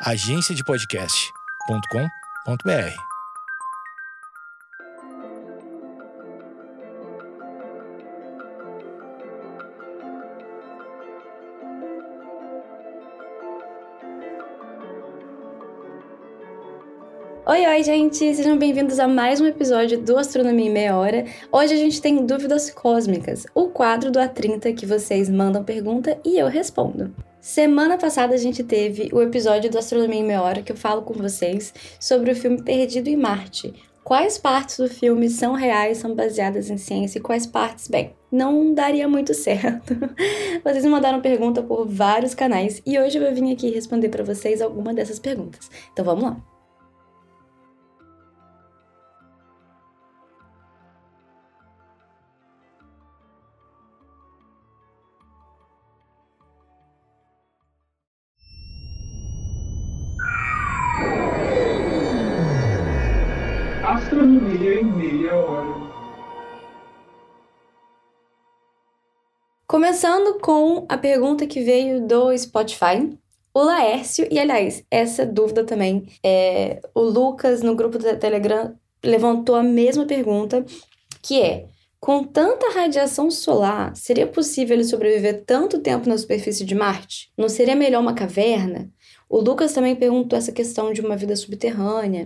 [0.00, 2.94] agenciadepodcast.com.br.
[17.44, 18.18] Oi, oi, gente!
[18.18, 21.24] Sejam bem-vindos a mais um episódio do Astronomia em Meia Hora.
[21.50, 26.38] Hoje a gente tem Dúvidas Cósmicas, o quadro do A30 que vocês mandam pergunta e
[26.38, 27.12] eu respondo.
[27.40, 31.02] Semana passada a gente teve o episódio do Astronomia em Meia Hora que eu falo
[31.02, 33.72] com vocês sobre o filme Perdido em Marte.
[34.02, 38.74] Quais partes do filme são reais, são baseadas em ciência e quais partes, bem, não
[38.74, 39.94] daria muito certo.
[40.64, 44.24] Vocês me mandaram pergunta por vários canais e hoje eu vou vir aqui responder para
[44.24, 45.70] vocês alguma dessas perguntas.
[45.92, 46.57] Então vamos lá.
[64.08, 65.68] Astronomia em meia hora.
[69.66, 73.18] Começando com a pergunta que veio do Spotify.
[73.52, 79.54] O Laércio, e aliás, essa dúvida também, é, o Lucas no grupo do Telegram levantou
[79.54, 80.64] a mesma pergunta,
[81.20, 81.66] que é:
[82.00, 87.30] com tanta radiação solar, seria possível ele sobreviver tanto tempo na superfície de Marte?
[87.36, 88.90] Não seria melhor uma caverna?
[89.28, 92.24] O Lucas também perguntou essa questão de uma vida subterrânea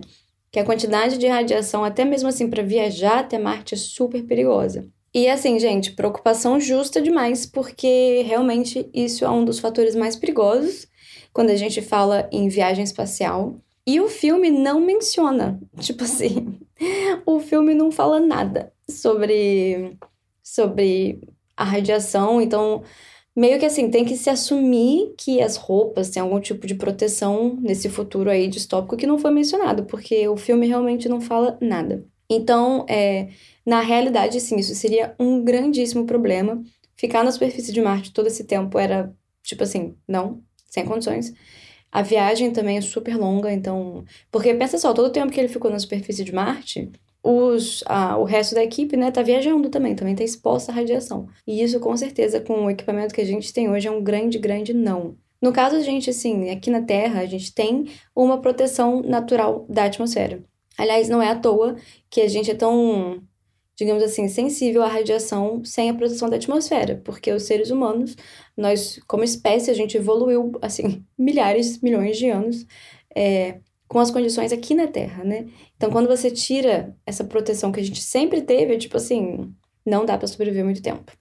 [0.53, 4.87] que a quantidade de radiação, até mesmo assim, para viajar até Marte é super perigosa.
[5.11, 10.87] E assim, gente, preocupação justa demais, porque realmente isso é um dos fatores mais perigosos
[11.33, 13.55] quando a gente fala em viagem espacial.
[13.85, 16.59] E o filme não menciona, tipo assim,
[17.25, 19.97] o filme não fala nada sobre
[20.43, 21.19] sobre
[21.57, 22.83] a radiação, então
[23.35, 27.57] meio que assim, tem que se assumir que as roupas têm algum tipo de proteção
[27.61, 32.05] nesse futuro aí distópico que não foi mencionado, porque o filme realmente não fala nada.
[32.29, 33.29] Então, é,
[33.65, 36.63] na realidade, sim, isso seria um grandíssimo problema.
[36.95, 39.13] Ficar na superfície de Marte todo esse tempo era,
[39.43, 41.33] tipo assim, não, sem condições.
[41.91, 44.03] A viagem também é super longa, então.
[44.31, 46.91] Porque pensa só, todo o tempo que ele ficou na superfície de Marte,
[47.23, 51.27] os, a, o resto da equipe, né, tá viajando também, também tá exposta à radiação.
[51.47, 54.37] E isso, com certeza, com o equipamento que a gente tem hoje, é um grande,
[54.37, 55.15] grande não.
[55.41, 59.85] No caso, a gente, assim, aqui na Terra, a gente tem uma proteção natural da
[59.85, 60.43] atmosfera.
[60.77, 61.77] Aliás, não é à toa
[62.09, 63.21] que a gente é tão,
[63.77, 68.17] digamos assim, sensível à radiação sem a proteção da atmosfera, porque os seres humanos,
[68.55, 72.65] nós, como espécie, a gente evoluiu, assim, milhares, milhões de anos,
[73.15, 73.59] é,
[73.93, 75.45] com as condições aqui na Terra, né?
[75.77, 79.53] Então, quando você tira essa proteção que a gente sempre teve, é tipo assim,
[79.85, 81.11] não dá para sobreviver muito tempo.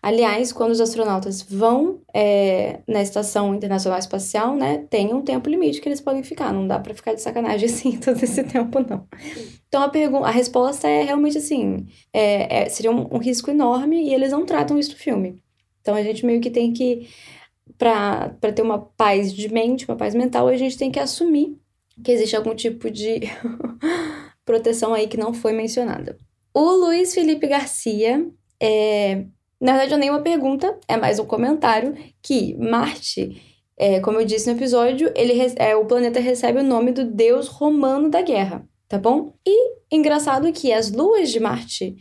[0.00, 5.80] Aliás, quando os astronautas vão é, na Estação Internacional Espacial, né, tem um tempo limite
[5.80, 6.52] que eles podem ficar.
[6.52, 9.08] Não dá para ficar de sacanagem assim todo esse tempo, não.
[9.66, 14.14] Então, a, a resposta é realmente assim: é, é, seria um, um risco enorme e
[14.14, 15.42] eles não tratam isso no filme.
[15.80, 17.08] Então, a gente meio que tem que,
[17.76, 21.60] para ter uma paz de mente, uma paz mental, a gente tem que assumir
[22.02, 23.20] que existe algum tipo de
[24.44, 26.16] proteção aí que não foi mencionada.
[26.54, 28.26] O Luiz Felipe Garcia,
[28.60, 29.24] é,
[29.60, 33.40] na verdade, não é uma pergunta, é mais um comentário que Marte,
[33.76, 37.48] é, como eu disse no episódio, ele é, o planeta recebe o nome do deus
[37.48, 39.34] romano da guerra, tá bom?
[39.46, 41.96] E engraçado que as luas de Marte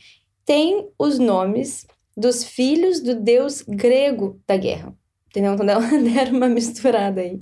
[0.46, 4.94] têm os nomes dos filhos do deus grego da guerra.
[5.30, 5.54] Entendeu?
[5.54, 7.40] Então deram uma misturada aí.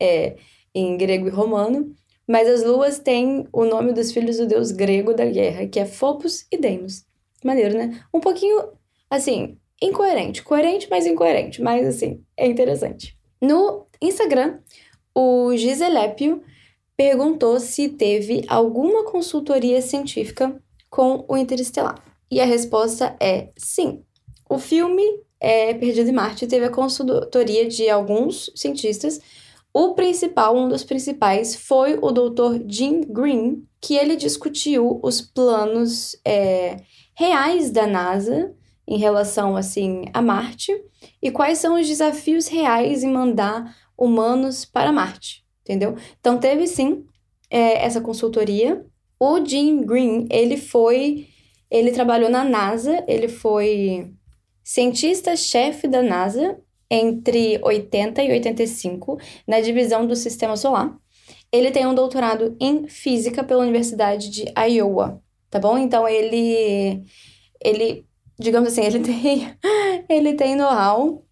[0.00, 0.36] É,
[0.74, 1.94] em grego e romano,
[2.26, 5.84] mas as luas têm o nome dos filhos do deus grego da guerra, que é
[5.84, 7.04] Phobos e Deimos.
[7.44, 8.00] Maneiro, né?
[8.14, 8.68] Um pouquinho,
[9.08, 10.42] assim, incoerente.
[10.42, 11.60] Coerente, mas incoerente.
[11.60, 13.18] Mas, assim, é interessante.
[13.40, 14.60] No Instagram,
[15.14, 16.42] o Giselépio
[16.96, 20.54] perguntou se teve alguma consultoria científica
[20.88, 21.96] com o Interestelar.
[22.30, 24.04] E a resposta é sim.
[24.48, 25.02] O filme
[25.40, 29.20] é, Perdido em Marte teve a consultoria de alguns cientistas
[29.72, 32.64] o principal, um dos principais, foi o Dr.
[32.66, 36.78] Jim Green, que ele discutiu os planos é,
[37.14, 38.52] reais da NASA
[38.86, 40.72] em relação assim a Marte
[41.22, 45.96] e quais são os desafios reais em mandar humanos para Marte, entendeu?
[46.18, 47.04] Então teve sim
[47.48, 48.84] é, essa consultoria.
[49.20, 51.28] O Jim Green ele foi,
[51.70, 54.12] ele trabalhou na NASA, ele foi
[54.64, 56.58] cientista-chefe da NASA
[56.90, 60.96] entre 80 e 85 na divisão do Sistema Solar.
[61.52, 65.78] Ele tem um doutorado em física pela Universidade de Iowa, tá bom?
[65.78, 67.02] Então ele
[67.62, 68.06] ele,
[68.38, 69.56] digamos assim, ele tem
[70.08, 71.24] ele tem know-how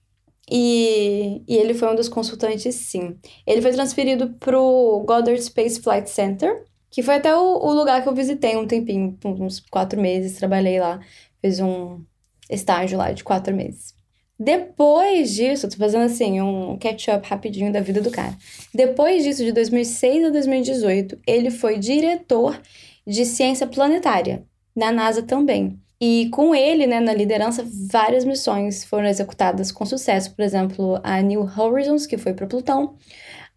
[0.50, 3.18] E, e ele foi um dos consultantes, sim.
[3.46, 8.08] Ele foi transferido pro Goddard Space Flight Center, que foi até o, o lugar que
[8.08, 11.00] eu visitei um tempinho, uns quatro meses, trabalhei lá,
[11.42, 12.02] fiz um
[12.50, 13.97] estágio lá de quatro meses.
[14.38, 18.36] Depois disso, tô fazendo assim, um catch-up rapidinho da vida do cara.
[18.72, 22.60] Depois disso, de 2006 a 2018, ele foi diretor
[23.04, 24.44] de ciência planetária,
[24.76, 25.80] na NASA também.
[26.00, 30.32] E com ele, né, na liderança, várias missões foram executadas com sucesso.
[30.34, 32.96] Por exemplo, a New Horizons, que foi para Plutão,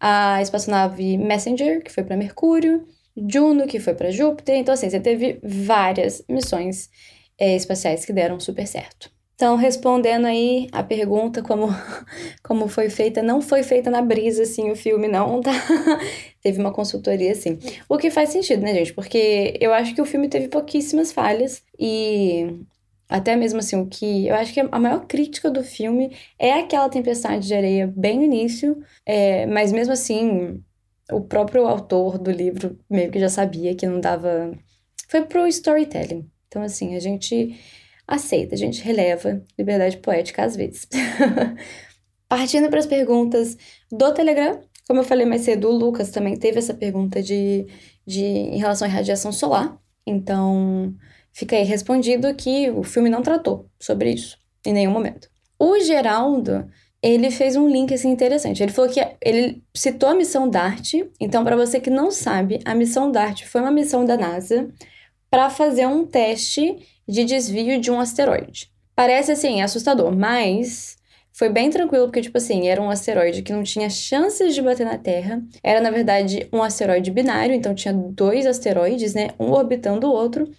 [0.00, 2.84] a espaçonave Messenger, que foi para Mercúrio,
[3.16, 4.56] Juno, que foi para Júpiter.
[4.56, 6.90] Então, assim, você teve várias missões
[7.38, 9.21] é, espaciais que deram super certo.
[9.42, 11.66] Então, respondendo aí a pergunta como,
[12.44, 15.50] como foi feita, não foi feita na brisa, assim, o filme, não, tá?
[16.40, 17.58] teve uma consultoria, assim.
[17.88, 18.94] O que faz sentido, né, gente?
[18.94, 22.56] Porque eu acho que o filme teve pouquíssimas falhas e
[23.08, 26.88] até mesmo assim, o que eu acho que a maior crítica do filme é aquela
[26.88, 30.62] tempestade de areia bem no início, é, mas mesmo assim,
[31.10, 34.52] o próprio autor do livro meio que já sabia que não dava.
[35.08, 36.30] Foi pro storytelling.
[36.46, 37.58] Então, assim, a gente
[38.14, 40.86] aceita, a gente releva liberdade poética às vezes.
[42.28, 43.56] Partindo para as perguntas
[43.90, 47.66] do Telegram, como eu falei mais cedo, o Lucas também teve essa pergunta de,
[48.06, 49.78] de em relação à radiação solar.
[50.06, 50.94] Então,
[51.32, 55.28] fica aí respondido que o filme não tratou sobre isso em nenhum momento.
[55.58, 56.66] O Geraldo,
[57.02, 58.62] ele fez um link assim interessante.
[58.62, 60.94] Ele falou que ele citou a missão DART.
[61.20, 64.68] Então, para você que não sabe, a missão DART foi uma missão da NASA
[65.30, 66.76] para fazer um teste
[67.12, 68.70] de desvio de um asteroide.
[68.94, 70.96] Parece assim assustador, mas
[71.32, 74.84] foi bem tranquilo porque tipo assim, era um asteroide que não tinha chances de bater
[74.84, 75.42] na Terra.
[75.62, 80.50] Era na verdade um asteroide binário, então tinha dois asteroides, né, um orbitando o outro.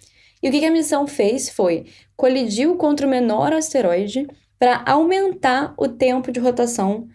[0.42, 1.86] E o que a missão fez foi
[2.16, 4.26] colidiu contra o menor asteroide
[4.58, 7.08] para aumentar o tempo de rotação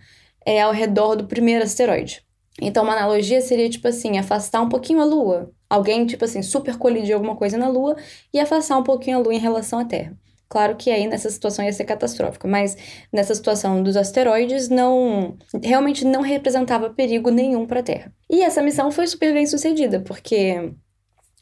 [0.45, 2.23] é, ao redor do primeiro asteroide.
[2.61, 5.51] Então, uma analogia seria, tipo assim, afastar um pouquinho a Lua.
[5.69, 7.95] Alguém, tipo assim, super colidir alguma coisa na Lua
[8.33, 10.17] e afastar um pouquinho a Lua em relação à Terra.
[10.49, 12.75] Claro que aí nessa situação ia ser catastrófica, mas
[13.13, 18.11] nessa situação dos asteroides não realmente não representava perigo nenhum para a Terra.
[18.27, 20.73] E essa missão foi super bem sucedida, porque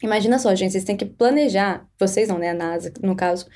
[0.02, 3.46] imagina só, gente, vocês têm que planejar, vocês não, né, a NASA no caso,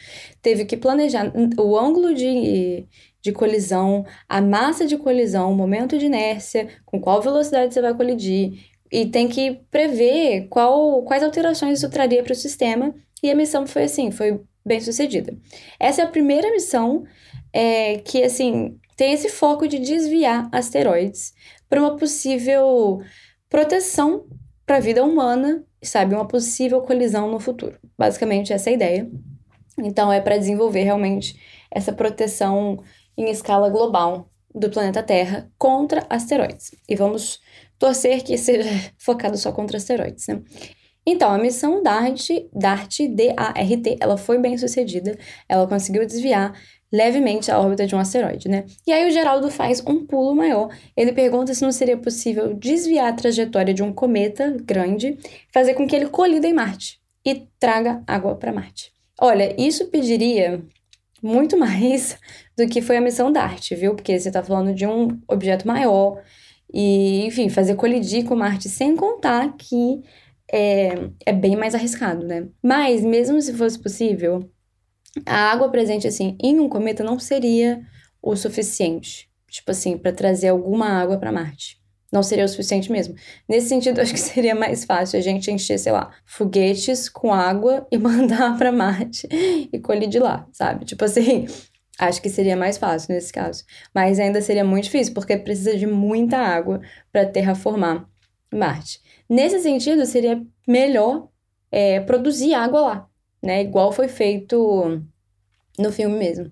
[0.40, 2.86] teve que planejar o ângulo de
[3.22, 7.94] de colisão, a massa de colisão, o momento de inércia, com qual velocidade você vai
[7.94, 12.92] colidir, e tem que prever qual, quais alterações isso traria para o sistema,
[13.22, 15.34] e a missão foi assim, foi bem sucedida.
[15.78, 17.04] Essa é a primeira missão
[17.52, 21.32] é, que, assim, tem esse foco de desviar asteroides
[21.68, 23.00] para uma possível
[23.48, 24.26] proteção
[24.72, 27.78] para a vida humana, sabe, uma possível colisão no futuro.
[27.98, 29.10] Basicamente, essa é a ideia.
[29.78, 31.38] Então, é para desenvolver realmente
[31.70, 32.82] essa proteção
[33.14, 36.70] em escala global do planeta Terra contra asteroides.
[36.88, 37.38] E vamos
[37.78, 40.40] torcer que seja focado só contra asteroides, né?
[41.04, 46.58] Então, a missão DART, DART, D-A-R-T, ela foi bem sucedida, ela conseguiu desviar
[46.92, 48.66] levemente a órbita de um asteroide, né?
[48.86, 50.68] E aí o Geraldo faz um pulo maior.
[50.94, 55.18] Ele pergunta se não seria possível desviar a trajetória de um cometa grande,
[55.52, 58.92] fazer com que ele colida em Marte e traga água para Marte.
[59.18, 60.62] Olha, isso pediria
[61.22, 62.18] muito mais
[62.56, 63.94] do que foi a missão DART, viu?
[63.94, 66.20] Porque você está falando de um objeto maior
[66.72, 70.02] e, enfim, fazer colidir com Marte sem contar que
[70.52, 70.92] é,
[71.25, 72.49] é bem mais arriscado, né?
[72.62, 74.50] Mas, mesmo se fosse possível,
[75.26, 77.83] a água presente, assim, em um cometa não seria
[78.23, 81.81] o suficiente, tipo assim, para trazer alguma água para Marte.
[82.11, 83.14] Não seria o suficiente mesmo.
[83.49, 87.87] Nesse sentido, acho que seria mais fácil a gente encher, sei lá, foguetes com água
[87.90, 90.85] e mandar para Marte e colidir lá, sabe?
[90.85, 91.47] Tipo assim,
[91.99, 93.64] acho que seria mais fácil nesse caso.
[93.95, 98.07] Mas ainda seria muito difícil, porque precisa de muita água para terraformar
[98.52, 99.00] Marte.
[99.28, 101.28] Nesse sentido, seria melhor
[101.71, 103.09] é, produzir água lá,
[103.42, 103.62] né?
[103.62, 105.02] Igual foi feito
[105.78, 106.50] no filme mesmo.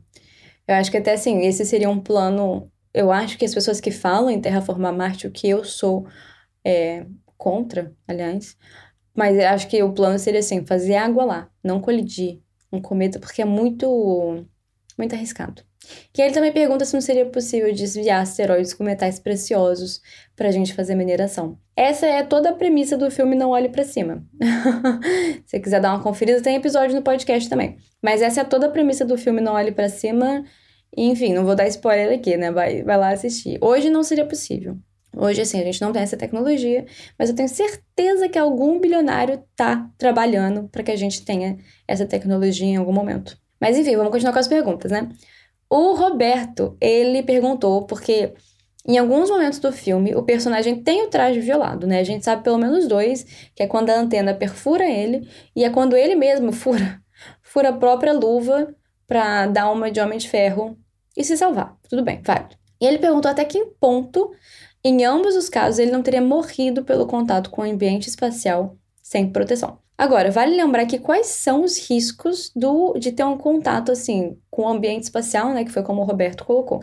[0.66, 3.90] Eu acho que até assim, esse seria um plano eu acho que as pessoas que
[3.90, 6.06] falam em terraformar Marte, o que eu sou
[6.64, 7.06] é,
[7.36, 8.56] contra, aliás,
[9.14, 12.40] mas acho que o plano seria assim, fazer água lá, não colidir
[12.72, 14.44] um cometa, porque é muito,
[14.98, 15.62] muito arriscado.
[16.16, 20.00] E ele também pergunta se não seria possível desviar asteroides com metais preciosos
[20.36, 21.58] para a gente fazer mineração.
[21.76, 24.24] Essa é toda a premissa do filme Não Olhe para Cima.
[25.44, 27.76] se você quiser dar uma conferida, tem episódio no podcast também.
[28.02, 30.44] Mas essa é toda a premissa do filme Não Olhe para Cima
[30.96, 32.50] enfim, não vou dar spoiler aqui, né?
[32.50, 33.58] Vai, vai lá assistir.
[33.60, 34.76] Hoje não seria possível.
[35.16, 36.86] Hoje, assim, a gente não tem essa tecnologia,
[37.18, 42.06] mas eu tenho certeza que algum bilionário tá trabalhando para que a gente tenha essa
[42.06, 43.36] tecnologia em algum momento.
[43.60, 45.08] Mas enfim, vamos continuar com as perguntas, né?
[45.70, 48.34] O Roberto, ele perguntou porque
[48.84, 52.00] em alguns momentos do filme o personagem tem o traje violado, né?
[52.00, 53.24] A gente sabe pelo menos dois,
[53.54, 57.00] que é quando a antena perfura ele e é quando ele mesmo fura,
[57.40, 58.74] fura a própria luva
[59.06, 60.76] para dar uma de Homem de Ferro
[61.16, 61.76] e se salvar.
[61.88, 62.56] Tudo bem, válido.
[62.80, 64.32] E ele perguntou até que ponto,
[64.82, 69.30] em ambos os casos, ele não teria morrido pelo contato com o ambiente espacial sem
[69.30, 69.78] proteção.
[70.00, 74.62] Agora, vale lembrar que quais são os riscos do de ter um contato assim com
[74.62, 76.82] o ambiente espacial, né, que foi como o Roberto colocou,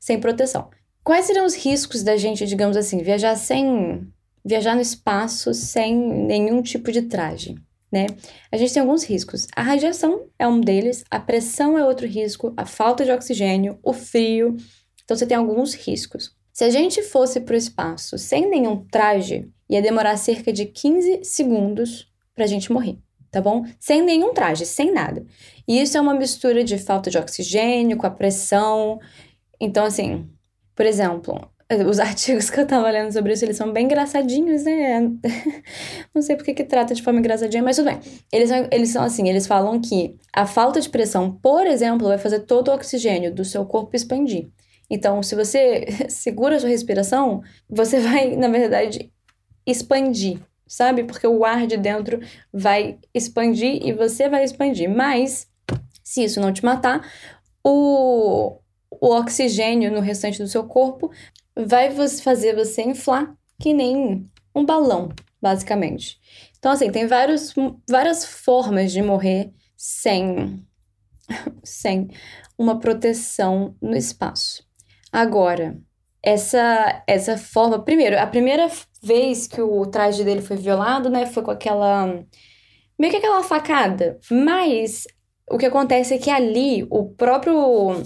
[0.00, 0.70] sem proteção.
[1.02, 4.10] Quais seriam os riscos da gente, digamos assim, viajar sem
[4.42, 7.54] viajar no espaço sem nenhum tipo de traje,
[7.92, 8.06] né?
[8.50, 9.46] A gente tem alguns riscos.
[9.54, 13.92] A radiação é um deles, a pressão é outro risco, a falta de oxigênio, o
[13.92, 14.56] frio.
[15.04, 16.34] Então você tem alguns riscos.
[16.50, 21.24] Se a gente fosse para o espaço sem nenhum traje, ia demorar cerca de 15
[21.24, 22.98] segundos para a gente morrer,
[23.30, 23.64] tá bom?
[23.78, 25.24] Sem nenhum traje, sem nada.
[25.66, 28.98] E isso é uma mistura de falta de oxigênio com a pressão.
[29.60, 30.28] Então, assim,
[30.74, 31.48] por exemplo,
[31.88, 35.00] os artigos que eu tava lendo sobre isso, eles são bem engraçadinhos, né?
[36.14, 38.00] Não sei porque que trata de forma engraçadinha, mas tudo bem.
[38.32, 42.18] Eles são, eles são assim, eles falam que a falta de pressão, por exemplo, vai
[42.18, 44.48] fazer todo o oxigênio do seu corpo expandir.
[44.90, 49.10] Então, se você segura a sua respiração, você vai, na verdade,
[49.66, 51.04] expandir, sabe?
[51.04, 52.20] Porque o ar de dentro
[52.52, 54.88] vai expandir e você vai expandir.
[54.88, 55.48] Mas,
[56.02, 57.08] se isso não te matar,
[57.62, 58.58] o,
[58.90, 61.10] o oxigênio no restante do seu corpo
[61.56, 66.20] vai fazer você inflar que nem um balão, basicamente.
[66.58, 67.54] Então, assim, tem vários,
[67.88, 70.64] várias formas de morrer sem,
[71.62, 72.08] sem
[72.56, 74.64] uma proteção no espaço.
[75.12, 75.78] Agora,
[76.24, 77.84] essa, essa forma.
[77.84, 78.68] Primeiro, a primeira
[79.02, 82.06] vez que o traje dele foi violado, né, foi com aquela.
[82.98, 84.18] meio que aquela facada.
[84.30, 85.06] Mas
[85.50, 88.02] o que acontece é que ali o próprio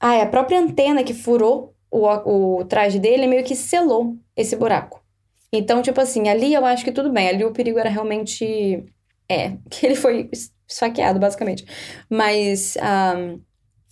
[0.00, 5.02] ah, a própria antena que furou o, o traje dele meio que selou esse buraco.
[5.52, 7.28] Então, tipo assim, ali eu acho que tudo bem.
[7.28, 8.84] Ali o perigo era realmente.
[9.28, 10.30] É, que ele foi
[10.68, 11.64] esfaqueado, basicamente.
[12.10, 13.40] Mas um,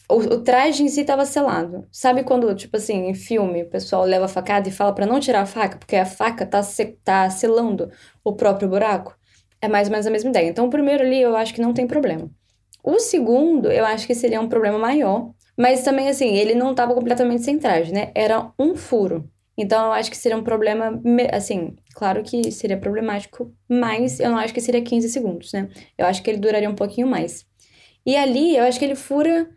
[0.09, 1.87] o, o, traje em si estava selado.
[1.91, 5.21] Sabe quando, tipo assim, em filme, o pessoal leva a facada e fala para não
[5.21, 7.91] tirar a faca, porque a faca tá, se, tá selando
[8.23, 9.17] o próprio buraco?
[9.61, 10.49] É mais ou menos a mesma ideia.
[10.49, 12.31] Então, o primeiro ali eu acho que não tem problema.
[12.83, 16.95] O segundo, eu acho que seria um problema maior, mas também, assim, ele não estava
[16.95, 18.11] completamente sem traje, né?
[18.15, 19.31] Era um furo.
[19.57, 21.01] Então, eu acho que seria um problema,
[21.33, 25.69] assim, claro que seria problemático, mas eu não acho que seria 15 segundos, né?
[25.97, 27.47] Eu acho que ele duraria um pouquinho mais.
[28.05, 29.49] E ali, eu acho que ele fura,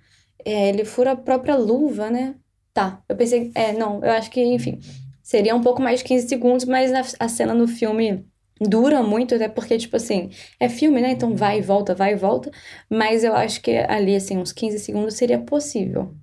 [0.48, 2.36] é, ele fura a própria luva, né?
[2.74, 4.80] Tá, eu pensei, é, não, eu acho que, enfim,
[5.22, 8.26] seria um pouco mais de 15 segundos, mas a, cena no filme
[8.62, 11.12] dura muito, até porque, tipo assim, é filme, né?
[11.12, 12.52] Então vai e volta, vai e volta.
[12.90, 16.16] Mas eu acho que ali, assim, uns 15 segundos seria possível.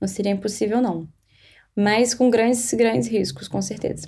[0.00, 1.08] Não seria impossível, não.
[1.74, 4.06] Mas com grandes, grandes riscos, com certeza.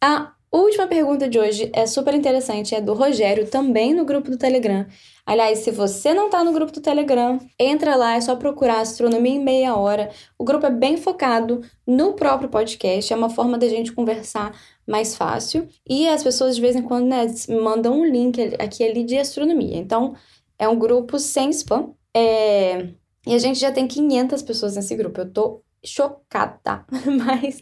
[0.00, 4.38] A última pergunta de hoje é super interessante, é do Rogério, também no grupo do
[4.38, 4.86] Telegram.
[5.26, 9.34] Aliás, se você não tá no grupo do Telegram, entra lá, é só procurar Astronomia
[9.34, 10.10] em Meia Hora.
[10.38, 14.54] O grupo é bem focado no próprio podcast, é uma forma da gente conversar
[14.86, 15.66] mais fácil.
[15.88, 17.26] E as pessoas de vez em quando né,
[17.62, 19.76] mandam um link aqui ali de astronomia.
[19.78, 20.14] Então,
[20.58, 21.94] é um grupo sem spam.
[22.14, 22.88] É...
[23.26, 25.20] E a gente já tem 500 pessoas nesse grupo.
[25.20, 26.84] Eu tô chocada,
[27.24, 27.60] mas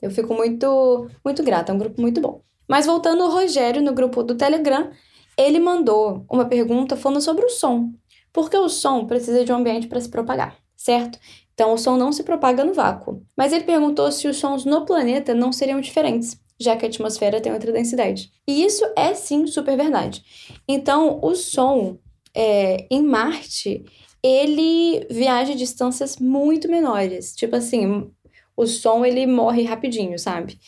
[0.00, 1.72] eu fico muito, muito grata.
[1.72, 2.40] É um grupo muito bom.
[2.68, 4.90] Mas voltando ao Rogério no grupo do Telegram,
[5.36, 7.92] ele mandou uma pergunta falando sobre o som.
[8.32, 11.18] Porque o som precisa de um ambiente para se propagar, certo?
[11.54, 13.22] Então o som não se propaga no vácuo.
[13.36, 17.40] Mas ele perguntou se os sons no planeta não seriam diferentes já que a atmosfera
[17.40, 18.30] tem outra densidade.
[18.46, 20.22] E isso é sim super verdade.
[20.66, 21.98] Então, o som
[22.34, 23.84] é, em Marte,
[24.22, 27.34] ele viaja distâncias muito menores.
[27.34, 28.10] Tipo assim,
[28.58, 30.58] o som ele morre rapidinho, sabe?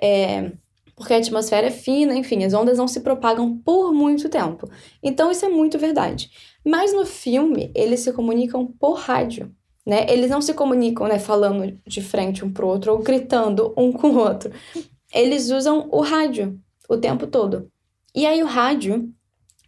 [0.00, 0.52] É,
[0.94, 4.68] porque a atmosfera é fina, enfim, as ondas não se propagam por muito tempo.
[5.02, 6.30] Então, isso é muito verdade.
[6.64, 9.52] Mas no filme, eles se comunicam por rádio.
[9.86, 10.06] Né?
[10.08, 14.08] Eles não se comunicam, né, falando de frente um pro outro ou gritando um com
[14.08, 14.52] o outro
[15.12, 17.70] eles usam o rádio o tempo todo.
[18.14, 19.12] E aí o rádio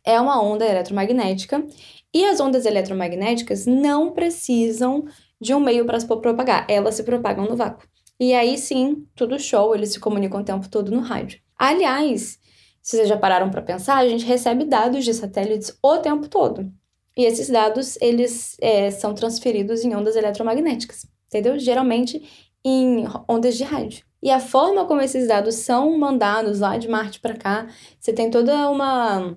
[0.04, 1.64] é uma onda eletromagnética
[2.12, 5.04] e as ondas eletromagnéticas não precisam
[5.40, 7.86] de um meio para se propagar, elas se propagam no vácuo.
[8.18, 11.40] E aí sim, tudo show, eles se comunicam o tempo todo no rádio.
[11.58, 12.38] Aliás,
[12.82, 16.70] se vocês já pararam para pensar, a gente recebe dados de satélites o tempo todo.
[17.16, 21.58] E esses dados, eles é, são transferidos em ondas eletromagnéticas, entendeu?
[21.58, 24.04] Geralmente em ondas de rádio.
[24.22, 27.68] E a forma como esses dados são mandados lá de Marte para cá,
[27.98, 29.36] você tem toda uma.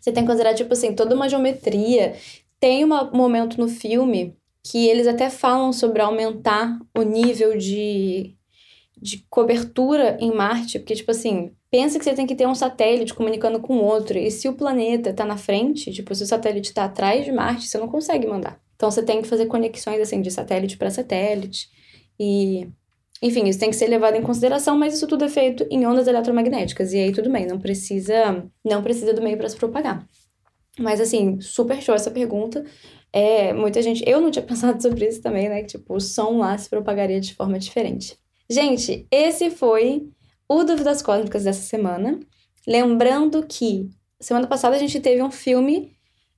[0.00, 2.16] Você tem que considerar, tipo assim, toda uma geometria.
[2.58, 8.34] Tem um momento no filme que eles até falam sobre aumentar o nível de,
[9.00, 13.14] de cobertura em Marte, porque, tipo assim, pensa que você tem que ter um satélite
[13.14, 16.84] comunicando com outro, e se o planeta tá na frente, tipo, se o satélite tá
[16.84, 18.60] atrás de Marte, você não consegue mandar.
[18.76, 21.68] Então você tem que fazer conexões, assim, de satélite para satélite,
[22.18, 22.68] e
[23.22, 26.06] enfim, isso tem que ser levado em consideração, mas isso tudo é feito em ondas
[26.06, 26.92] eletromagnéticas.
[26.92, 30.06] E aí tudo bem, não precisa, não precisa do meio para se propagar.
[30.78, 32.64] Mas assim, super show essa pergunta.
[33.12, 35.60] É, muita gente, eu não tinha pensado sobre isso também, né?
[35.62, 38.18] Que tipo, o som lá se propagaria de forma diferente.
[38.48, 40.08] Gente, esse foi
[40.48, 42.18] o Dúvidas Cósmicas dessa semana.
[42.66, 43.88] Lembrando que
[44.18, 45.92] semana passada a gente teve um filme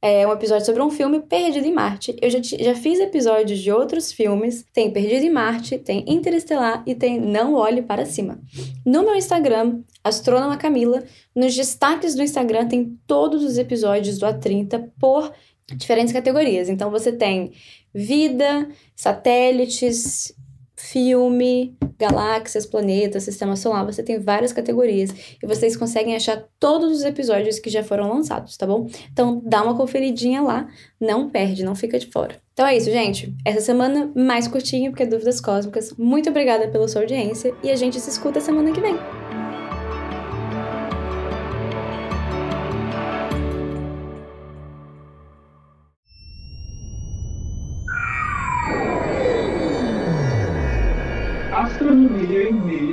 [0.05, 2.17] é um episódio sobre um filme Perdido em Marte.
[2.21, 4.67] Eu já, já fiz episódios de outros filmes.
[4.73, 8.41] Tem Perdido em Marte, tem Interestelar e tem Não Olhe Para Cima.
[8.85, 11.05] No meu Instagram, Astrônoma Camila,
[11.37, 15.33] nos destaques do Instagram tem todos os episódios do A30 por
[15.75, 16.69] diferentes categorias.
[16.69, 17.53] Então você tem
[17.95, 20.35] vida, satélites,
[20.83, 27.05] filme, galáxias, planetas, sistema solar, você tem várias categorias e vocês conseguem achar todos os
[27.05, 28.89] episódios que já foram lançados, tá bom?
[29.13, 30.67] Então dá uma conferidinha lá,
[31.01, 32.37] não perde, não fica de fora.
[32.53, 33.35] Então é isso, gente.
[33.45, 35.95] Essa semana mais curtinha porque é dúvidas cósmicas.
[35.97, 39.22] Muito obrigada pela sua audiência e a gente se escuta semana que vem.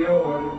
[0.00, 0.49] em meia hora.